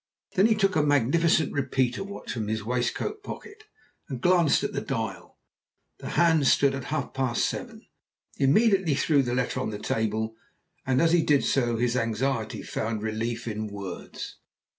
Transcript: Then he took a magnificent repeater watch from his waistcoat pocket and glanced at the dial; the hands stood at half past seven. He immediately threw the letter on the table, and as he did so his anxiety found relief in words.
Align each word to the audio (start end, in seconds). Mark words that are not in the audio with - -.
Then 0.33 0.47
he 0.47 0.55
took 0.55 0.75
a 0.75 0.81
magnificent 0.81 1.53
repeater 1.53 2.03
watch 2.03 2.31
from 2.33 2.47
his 2.47 2.63
waistcoat 2.65 3.21
pocket 3.21 3.65
and 4.09 4.19
glanced 4.19 4.63
at 4.63 4.73
the 4.73 4.81
dial; 4.81 5.37
the 5.99 6.09
hands 6.17 6.51
stood 6.51 6.73
at 6.73 6.85
half 6.85 7.13
past 7.13 7.45
seven. 7.45 7.85
He 8.35 8.45
immediately 8.45 8.95
threw 8.95 9.21
the 9.21 9.35
letter 9.35 9.59
on 9.59 9.69
the 9.69 9.77
table, 9.77 10.33
and 10.87 11.03
as 11.03 11.11
he 11.11 11.21
did 11.21 11.43
so 11.43 11.77
his 11.77 11.95
anxiety 11.95 12.63
found 12.63 13.03
relief 13.03 13.47
in 13.47 13.67
words. 13.67 14.37